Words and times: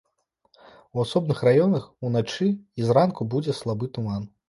У 0.95 1.03
асобных 1.03 1.43
раёнах 1.49 1.85
уначы 2.11 2.51
і 2.55 2.81
зранку 2.91 3.33
будзе 3.37 3.51
слабы 3.63 3.85
туман. 3.97 4.31